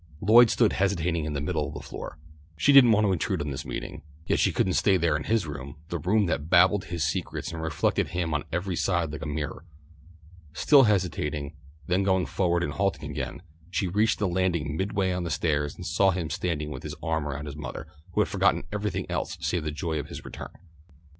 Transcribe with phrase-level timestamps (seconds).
[0.19, 2.17] Lloyd stood hesitating in the middle of the floor.
[2.57, 5.45] She didn't want to intrude on this meeting, yet she couldn't stay there in his
[5.45, 9.27] room, the room that babbled his secrets and reflected him on every side like a
[9.27, 9.63] mirror.
[10.53, 11.53] Still hesitating,
[11.85, 15.85] then going forward and halting again, she reached the landing midway on the stairs and
[15.85, 19.63] saw him standing with his arm around his mother, who had forgotten everything else save
[19.63, 20.49] the joy of his return.